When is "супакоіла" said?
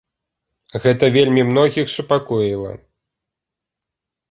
1.97-2.73